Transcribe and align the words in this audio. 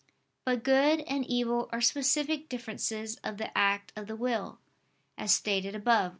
But 0.45 0.63
good 0.63 1.01
and 1.01 1.23
evil 1.27 1.69
are 1.71 1.79
specific 1.79 2.49
differences 2.49 3.17
of 3.23 3.37
the 3.37 3.55
act 3.55 3.93
of 3.95 4.07
the 4.07 4.15
will, 4.15 4.57
as 5.15 5.31
stated 5.31 5.75
above 5.75 6.05
(A. 6.09 6.09